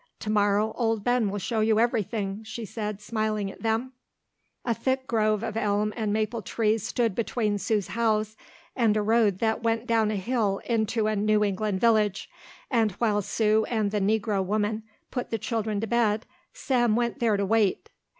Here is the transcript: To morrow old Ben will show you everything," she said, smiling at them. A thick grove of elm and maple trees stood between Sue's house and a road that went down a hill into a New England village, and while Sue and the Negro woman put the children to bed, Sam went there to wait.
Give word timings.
To 0.21 0.31
morrow 0.31 0.73
old 0.77 1.03
Ben 1.03 1.29
will 1.29 1.37
show 1.37 1.59
you 1.59 1.79
everything," 1.79 2.43
she 2.43 2.65
said, 2.65 2.99
smiling 2.99 3.51
at 3.51 3.61
them. 3.61 3.93
A 4.65 4.73
thick 4.73 5.05
grove 5.05 5.43
of 5.43 5.55
elm 5.55 5.93
and 5.95 6.11
maple 6.11 6.41
trees 6.41 6.81
stood 6.81 7.13
between 7.13 7.59
Sue's 7.59 7.89
house 7.89 8.35
and 8.75 8.97
a 8.97 9.01
road 9.03 9.37
that 9.37 9.61
went 9.61 9.85
down 9.85 10.09
a 10.09 10.15
hill 10.15 10.59
into 10.65 11.05
a 11.05 11.15
New 11.15 11.43
England 11.43 11.79
village, 11.81 12.31
and 12.71 12.93
while 12.93 13.21
Sue 13.21 13.63
and 13.65 13.91
the 13.91 14.01
Negro 14.01 14.43
woman 14.43 14.81
put 15.11 15.29
the 15.29 15.37
children 15.37 15.79
to 15.81 15.85
bed, 15.85 16.25
Sam 16.51 16.95
went 16.95 17.19
there 17.19 17.37
to 17.37 17.45
wait. 17.45 17.91